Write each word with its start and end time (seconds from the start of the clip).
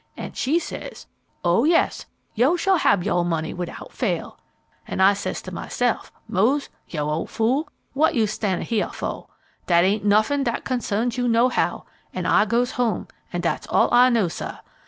An' 0.17 0.33
she 0.33 0.57
says, 0.57 1.05
'Oh, 1.45 1.63
yes, 1.63 2.07
yoh 2.33 2.55
shall 2.55 2.77
hab 2.77 3.03
yohr 3.03 3.23
money 3.23 3.53
widout 3.53 3.91
fail.' 3.91 4.39
An' 4.87 4.99
I 4.99 5.13
says 5.13 5.43
to 5.43 5.51
myse'f, 5.51 6.09
'Mose, 6.27 6.69
yoh 6.89 7.07
ole 7.07 7.27
fool, 7.27 7.69
what 7.93 8.15
you 8.15 8.25
stan'in' 8.25 8.63
heah 8.65 8.89
foh? 8.89 9.29
Dat 9.67 9.83
ain't 9.83 10.03
nuffin 10.03 10.43
dat 10.43 10.65
consarns 10.65 11.19
yoh 11.19 11.27
nohow,' 11.27 11.85
an' 12.15 12.25
I 12.25 12.45
goes 12.45 12.71
home, 12.71 13.09
an' 13.31 13.41
dat's 13.41 13.67
all 13.67 13.93
I 13.93 14.09
know, 14.09 14.27
sah. 14.27 14.61